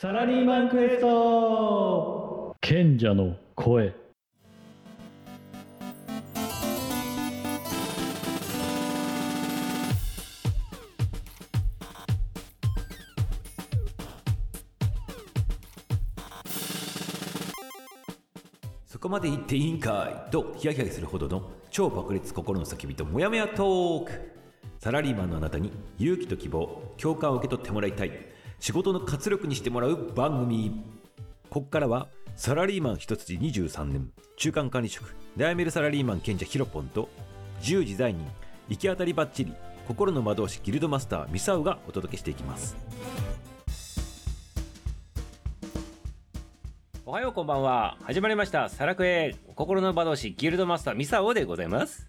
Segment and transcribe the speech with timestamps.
[0.00, 2.54] サラリーマンクエスト。
[2.60, 3.92] 賢者の声。
[18.86, 20.30] そこまで言っていいんかい？
[20.30, 24.12] とヒヤヒヤするほどの超爆裂心の叫びとモヤモヤトーク。
[24.78, 28.12] サラリーマンのあなたに勇気と希望共感を受け取ってもらいたい
[28.60, 30.82] 仕事の活力にしてもらう番組。
[31.48, 34.10] ここからはサラリーマン一筋23年。
[34.36, 35.14] 中間管理職。
[35.36, 37.08] 悩めるサラリーマン賢者ヒロポンと
[37.60, 38.26] 自由自在人
[38.68, 39.54] 行き当たりばっちり
[39.86, 42.76] 心の魔導士ギルドマスターミサウがお届けしていきます。
[47.06, 47.96] おはようこんばんは。
[48.02, 48.68] 始まりました。
[48.68, 52.08] サラクエ心の魔導士ギルドマスターミサオでございます。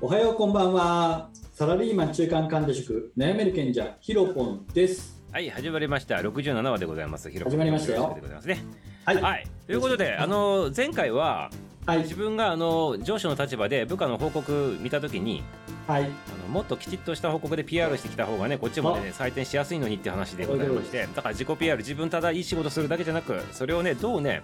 [0.00, 1.28] おはようこんばんは。
[1.52, 5.23] サラリーマン中間管理職悩める賢者ヒロポンです。
[5.34, 6.14] はい始まりました。
[6.18, 7.28] 67話でございます。
[7.28, 8.12] 始まりましたよ。
[8.14, 8.58] でございますね。
[9.04, 9.20] はい。
[9.20, 9.46] はい。
[9.66, 11.50] ということであの前回は
[11.86, 11.98] はい。
[12.02, 15.42] 自分があの上司の立場で部下の報告見たときに
[15.88, 16.04] はい。
[16.04, 24.40] あのもっときちっとした報告で PR してきた方がねこっちもね採点しやすいのにって話でございましてだから自己 PR 自分ただいい仕事するだけじゃなくそれをねどうね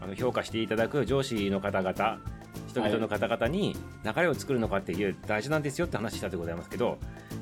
[0.00, 2.18] あの評価していただく上司の方々
[2.66, 6.98] 人々の方々に流れを作るのかっていう大事なんですよって話したでございますけど、はい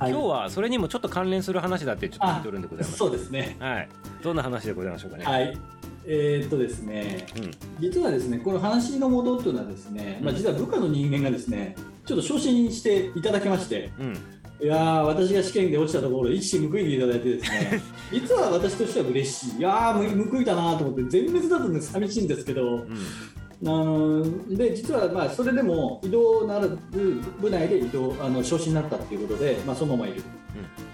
[0.08, 2.98] 今日はそれにもちょっと関連する話だってちょっと聞いてるんでございます。
[2.98, 3.56] そうですね。
[3.58, 3.89] はい。
[4.22, 5.58] どんな話でございましょうかね、はい。
[6.05, 7.50] えーっとですね、うん。
[7.81, 14.19] 実はですね、この話の元というのはですね、まあ実は部下の人間がですね、ちょっと昇進していただきまして、うん。
[14.61, 19.58] いやー、私が試験で落ちたところ、一矢報いていただいてですね、 実は私としては嬉しい。
[19.58, 22.98] いやー、報いたなと思って、全滅だとね、寂しいんですけど、うん
[23.65, 26.79] あので実はまあそれでも移動なる
[27.41, 30.23] 部内で移動あの昇進になったっていうことで、まあ、そのままいる、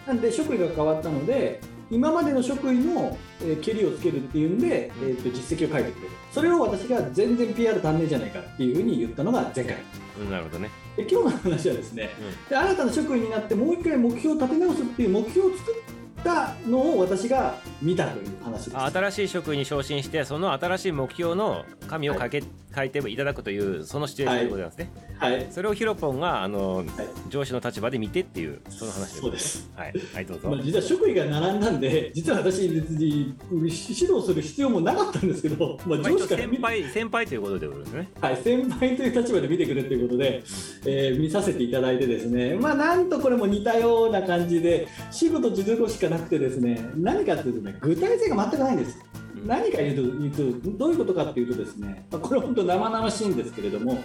[0.07, 1.61] なんで職位が変わったので
[1.91, 6.13] 今までの職位の、えりをつけるっていうんで、えー、と実績を書いてくれる。
[6.31, 9.77] それを私が全然 PR 足んねえじゃないかっていうふうに言ったのが前回。
[10.21, 10.69] うんなるほどね。
[10.97, 12.11] で今日の話はですね、
[12.51, 15.75] で新たな職位になってもう一回目標を立て直すっていう目標を作っ
[16.25, 18.77] たのを私が見たという話です。
[18.77, 22.43] あ新しい職位に昇進してその新しい目標の紙を書け、
[22.75, 25.47] 書いていただくというそのシチュエーションでございますね、はい。
[25.51, 26.87] それをヒロポンがあの、はい。
[27.29, 29.71] 上司の立場で見てっていうその話でそうです。
[29.75, 38.09] はい、はい、どうぞ、まあ、実は職位が並んだんで、実は私、別に指導する必要もなかったんですけど、まあ、上司から見先輩先輩ということでございますね。
[38.21, 40.43] はい、先輩という立場で見てくれということで、
[40.87, 48.99] えー見させていただいてですね、まあ、なんとこれも似たような感じで、仕事実力しかなくてですね、何かというとね、具体性が全くないんです。
[49.47, 53.99] 何か言うと言うとどういうことかっていうとですね、まあこれ本当生々しいんですけれども、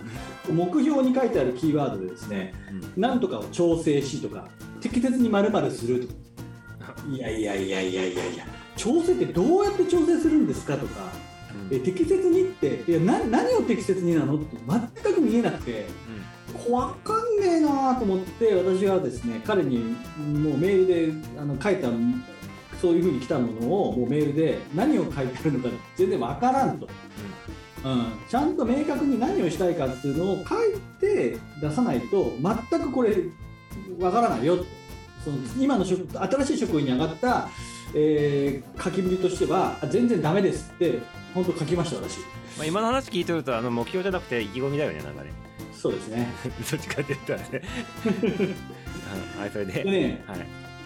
[0.51, 2.53] 目標に書いてあるキーワードでですね、
[2.95, 4.47] なんとかを調整しとか、
[4.81, 6.07] 適切に〇〇すると
[6.85, 11.11] か、いやいやいやいやいやいや、調整ってどうやって調整するんですかとか、
[11.71, 14.57] え適切にっていやな何を適切になのって
[15.03, 15.85] 全く見えなくて
[16.69, 21.87] わかんねえなと思って私はですね彼にもうメールであの書いた
[22.81, 26.87] そういうふうに来たものをもうメールで何を書いてあるのか全然わからんと、
[27.85, 33.15] うん、ちゃんと明確に何をしたいかっていうのを書いて出さないと全くこれ
[33.99, 34.65] わからないよと。
[35.23, 37.47] その今の職新しい職員に上がった、
[37.95, 40.99] えー書きぶりとしてはあ全然ダメですって
[41.33, 42.19] 本当書きました私。
[42.57, 45.31] まあ、今の話聞いてるとあの目標じゃなくて意気込みだよねなんかね
[45.83, 46.29] そうですね。
[46.71, 47.61] どっちかって言ったらね。
[48.05, 48.07] う
[49.37, 49.83] んはいそれで。
[49.83, 50.37] でねはい。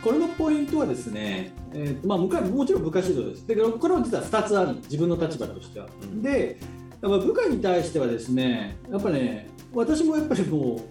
[0.03, 3.45] これのポイントはですね、えーとまあ、もちろん部下指導です。
[3.45, 4.75] でこれは実は2つある。
[4.89, 5.87] 自分の立場としては。
[6.01, 6.23] うん。
[6.23, 6.57] で、
[6.99, 10.81] やっぱ部下に対してはですね、やっぱね、私もやっぱりも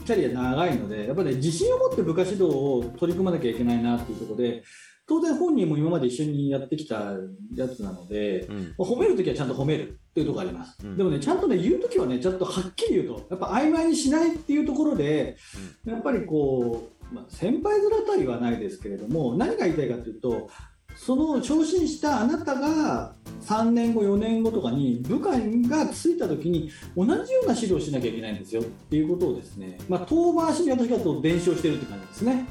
[0.00, 4.64] う、キャリア長いので、やっぱり、ね、自信を持って部下指導を取り組まなきゃいけないなっていうところで、
[5.06, 7.12] 当然本人も今まで一緒にやってきた
[7.54, 10.78] やつなので、うん褒めるときはちゃんと褒めるっていうところがあります。
[10.84, 15.36] うんでもね、ちゃんとね、言うときはね、ちゃんとはっきり言うと、やっぱ曖昧にしないっていうところで、
[15.84, 20.48] やっぱりこう、まあ、先輩面とは言わないですけれども、何が言いたいかというと、
[20.96, 32.46] その昇進したあなたが3年後、4年後とかに部下がついたときに同じような指導をしなきゃいけないんですよっていうことをですね、まあ、遠回しに私がと伝承してるって感じですね。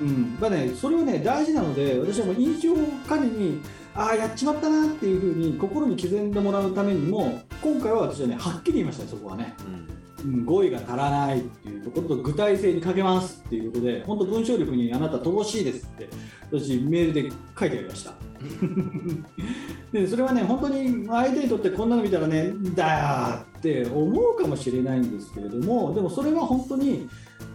[0.00, 2.74] うん、まあね、それはね、大事なので、私はもう印象
[3.08, 3.60] 管理に、
[3.94, 9.54] ああ、やっちまったなっていうふうに心に刻んでもらうためにも、今回は私はね、はっきり言いましたね、そこはね。
[9.66, 9.96] うん
[10.44, 16.08] 語彙が足らないっていうところと具体性に欠けますっていうことで、本当文章力にあなた乏しいですって、
[16.50, 18.12] 私メールで書いてありました。
[19.92, 27.08] でそれはね本当に相手にとってこんなの見たらねだよって思うかもしれないんですけれどもでもそれは本当に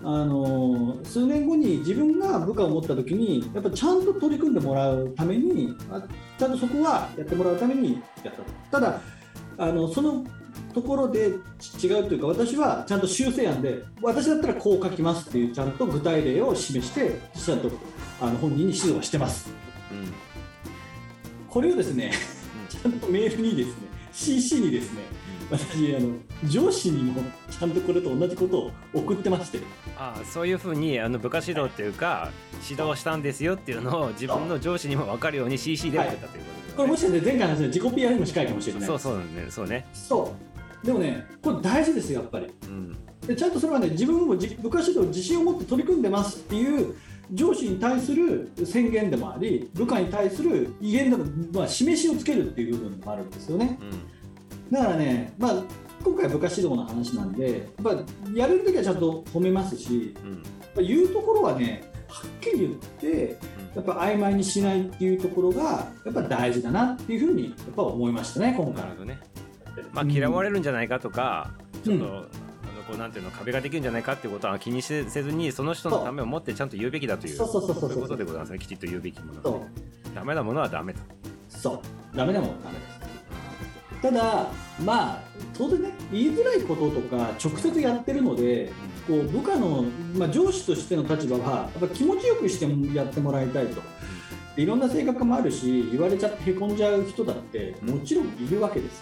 [0.03, 6.01] あの数年後に自分が部下を持った時にやっぱちゃんと取り組んでもらうためにあ
[6.39, 8.43] ちゃんとそこはやってもらうためにやったと。
[8.71, 9.01] ただ
[9.57, 10.25] あのその
[10.73, 11.27] ところで
[11.83, 17.69] 違うというか私はちゃんと修正案で私だったらこう書きますっていうちゃんと具体例を示してちゃんと
[18.19, 19.51] あの本人に指導はしてます。
[19.91, 20.13] うん。
[21.47, 22.11] これをですね
[22.69, 25.01] ちゃんとメールにですね CC にですね
[25.49, 26.15] 私あの
[26.45, 29.59] 上司にもちゃんとこれと同じことを送ってまして。
[29.97, 32.31] ああそういうふうにあの部下指導っていうか
[32.69, 38.83] 指導したんですよっていうのを自分の上司にも分かるように CC で送ったということこれもですね、しかして前回の話の自己 PR にも近いかもしれない。
[38.83, 39.85] そうそうねそうね。
[39.93, 40.35] そ
[40.83, 40.85] う。
[40.85, 42.47] でもねこれ大事ですよやっぱり。
[42.63, 42.97] うん
[43.27, 46.95] でちゃんとそれはね自分もじ部下指導自信を持って取り組んでますっていう
[47.33, 53.79] 上司に対する宣言でもあり部下に対する威厳でも、まあ、示しをつけるっていう部分でもあるんですよね。
[53.81, 54.71] うん。
[54.71, 55.63] だからね、まあ、
[56.03, 58.03] 今回は部下指導の話なんでやっぱ
[58.33, 60.15] やれるときはちゃんと褒めますし
[60.77, 60.85] うん。
[60.85, 63.37] 言うところはねはっきり言って
[63.75, 68.75] やっぱ曖昧にしないっていうところがやっぱ大事だなっていうふうにやっぱ思いましたね今回。
[68.75, 69.19] なるほどね。
[69.93, 71.51] まあ嫌われるんじゃないかとか、
[71.85, 71.99] うん。
[71.99, 72.27] ちょっと、
[72.91, 77.91] こうなんていうの壁ができるんじゃないかっていうことは気にせずにその人のためを持ってちゃんと言うべきだというそうそうそうそうそう。
[77.91, 78.59] いうことでございますね。
[78.59, 79.71] きちっと言うべきものそがね。
[80.13, 80.99] ダメなものはダメと
[81.47, 81.81] そ
[82.13, 82.17] う。
[82.17, 84.01] ダメなもんダメです。
[84.01, 84.47] ただ
[84.83, 85.21] まあ
[85.57, 88.73] 当然ね言いづらいこととか直接やってるので
[89.07, 89.85] こう部下の、
[90.17, 93.81] まあ、上司としての立場はやっぱ気持ちよくしてもやってもらいたいと。
[94.57, 99.01] いろんな性格もあるし言われちゃってへこんじゃう人だってもちろんいるわけです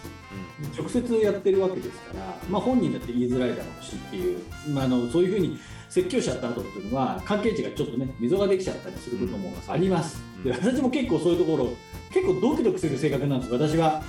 [0.77, 4.39] 直接やってるわけですから、まあ、本人だって言いづらいだろうしっていう、
[4.73, 5.57] まあ、あのそういうふうに
[5.89, 10.44] 説教しちゃった後っていうのは関係値がちょっとね溝ができちゃったりすることもあります、うん。
[10.44, 11.69] で私も結構そういうところ
[12.11, 14.01] 結構ドキドキする性格なんです私は。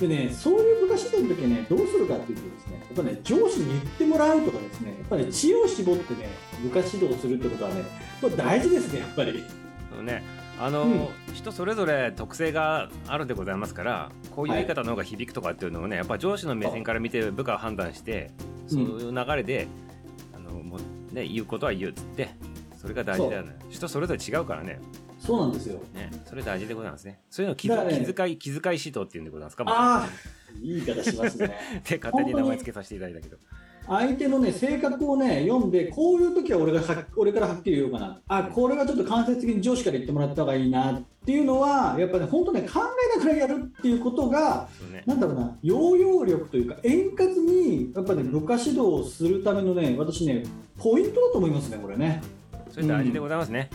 [0.00, 6.28] でねそういう部下指導の時はねどうするかっていうとですねやっぱね上司に言ってもらうとかですねやっぱり、ね、知恵を絞ってね
[6.62, 7.82] 部下指導するってことはね
[8.20, 9.42] これ大事ですねやっぱり。
[10.02, 10.22] ね
[10.60, 11.08] あの、うん。
[11.34, 18.30] 人それぞれ特性があるんでございますからこういう言い方の方が響くとかっていうのをね、やっぱ上司の目線から見て部下を判断して
[18.66, 19.68] そういう流れで、
[20.34, 20.78] あのも
[21.10, 22.30] うね、言うことは言うっつって
[22.76, 23.56] それが大事だよね。
[23.70, 24.80] 人それぞれ違うからね。
[25.18, 25.80] そうなんですよ。
[25.94, 27.20] ねそれ大事でございますね。
[27.30, 27.76] そういうのを気ね。
[28.04, 29.64] 気遣い気遣い指導っていうんでございますか？
[29.66, 30.08] ああ
[30.60, 31.56] いい言い方しますね。
[31.88, 33.36] で勝手に名前つけさせていただいたけど
[33.88, 38.20] 相手のね性格をね読んでこういう時は俺がは俺からはっきり言おうかな。
[38.28, 42.80] あこれはちょっと間接的に上司から言ってもらった方がいいなっていうのはやっぱね本当ね考
[43.16, 45.02] えながらやるっていうことがそうね。
[45.06, 50.44] なんだろうな要領力というか円滑にやっぱね部下指導をするためのね私ね
[50.78, 52.22] ポイントだと思いますねこれね
[52.82, 53.70] それ大事でございますね、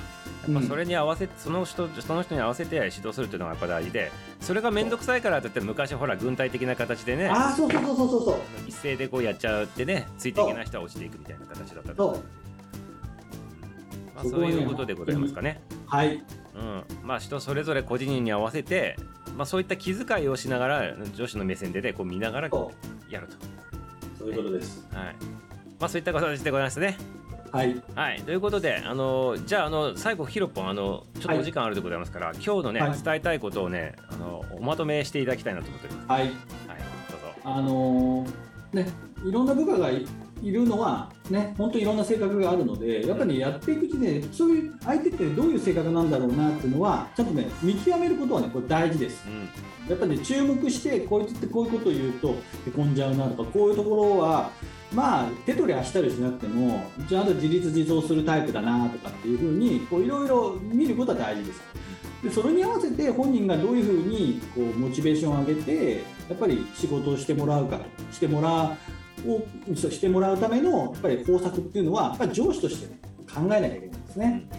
[0.48, 0.54] うん。
[0.54, 8.36] やっぱそれに合わせその人その人に合わせて指導するっていうのがやっぱ大事でそれが面倒くさいからといって昔ほら軍隊的な形でねああそうそうそうそうそう
[8.68, 12.24] 一斉でこうやっちゃうってねついていけない人は落ちていくみたいな形だったと、そう。
[14.16, 15.62] まあ、そういうことでございますかね。
[15.88, 16.24] はい。
[16.56, 18.96] うん、まあ人それぞれ個人に合わせて、
[19.36, 22.72] まあ、そういった気遣いをしながら女子の目線でねこう見ながらそ
[23.10, 23.38] やると、う
[24.20, 24.88] そういうことです。
[24.94, 25.16] はい。
[25.80, 26.98] まあ、そういった形でございますね。
[27.54, 27.82] はい。
[27.94, 32.92] はい、ということで、あのじゃああの最後ヒロポンあのちょっとお時間あるでございますから、今日のね、はい。
[33.00, 36.10] 伝えたいことをねあのおまとめしていただきたいなと思っております。
[36.10, 36.22] はい。
[36.22, 36.38] はい、どうぞ。
[37.44, 38.30] あのー
[38.74, 38.88] ね、
[39.24, 39.92] いろんな部下が
[40.44, 49.26] いいるのは、ね、本当にいろんな性格があるので、やっぱり、ね、やっていくうちで、そういう相手ってどういう性格なんだろうなっていうのは、ちゃんとね、見極めることはね、これ大事です。
[49.28, 49.50] うん
[49.90, 52.30] やっぱり、ね、注目して、こいつってこういうことを言うと、
[52.66, 54.50] へこんじゃうなとか、こういうところは、
[54.94, 61.62] まあ、手取り足取りしなくても、ちゃんと自立自走するタイプだなとかっていうふうに、こういろいろ見ることは大事です。
[62.24, 67.82] でそれに合わせて本人がどういうふうにこうモチベーションを上げてやっぱり仕事をしてもらうか
[68.14, 68.78] してもらう
[69.28, 73.00] をしてもらうためのやっぱり方策っていうのはやっぱり上司として、ね、
[73.34, 74.50] 考えなきゃいけないんですね。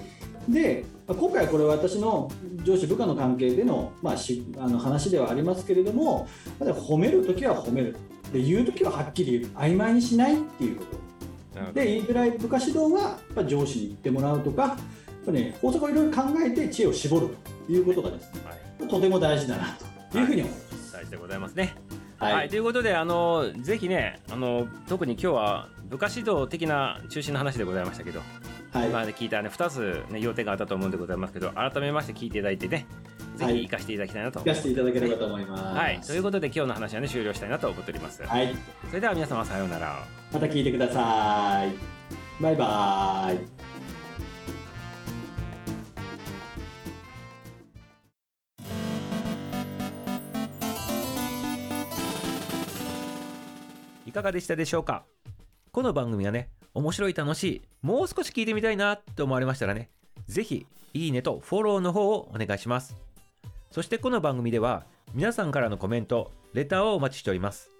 [0.48, 2.30] でまあ今回はこれは私の
[2.62, 6.28] 上司部下の関係での,、まあ、しあの話ではありますけれども
[6.60, 7.96] 褒めるときは褒める
[8.32, 14.76] で言うときははっきり言う曖昧にしないっていうことで言いづらい部下指導はやっぱ上司に言ってもらうとかやっ
[15.24, 17.28] ぱ、ね、法則をいろいろ考えて知恵を絞る
[17.66, 19.76] ということがですねはい、とても大事だな
[20.10, 20.92] というふうに思います。
[20.92, 21.74] 大事でございますね。
[22.24, 28.20] はい、はい、ということで、あのぜひね、あの特に今日は部下指導的な中心の話でございましたけど、
[28.72, 32.86] はい今まで聞いたね、2つ、ね、要点があったと思うんでございますけど、改めまして聞いていただいてね、
[33.36, 34.40] ぜはいひ活かしていただきたいなと。
[34.40, 35.78] 聞かせていただければと思います。
[35.78, 38.22] はい、ということで今日の話はね終了したいなと思っております。
[38.24, 38.54] はい、
[38.88, 39.98] それでは皆様さようなら。
[40.32, 42.42] また聞いてください。
[42.42, 43.63] バイバイ。
[54.14, 55.04] かがでしたでしょうか？
[55.72, 59.90] この番組がね面白い楽しいもう少し聞いてみたいなって思われましたらね
[60.28, 62.96] ぜひいいねとフォローの方をお願いします。
[63.72, 67.72] そしてこの番組では皆さんからのコメントレターをお待ちしております。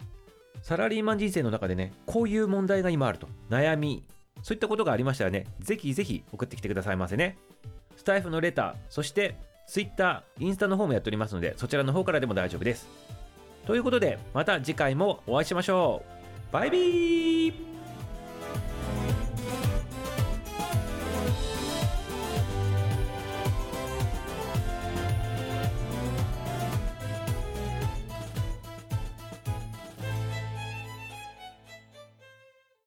[0.61, 4.05] サラリーマン人生の中でねこういう問題が今あると悩み
[4.43, 7.39] そういったことがありましたらねぜひぜひ送ってきてくださいませね。
[7.97, 9.37] スタイフのレターそして
[9.69, 12.89] Twitter、インスタの方もやっておりますのでそちらの方からでも大丈夫です。
[13.67, 16.14] ということでまた次回もお会いしましょう。
[16.55, 17.74] バイビー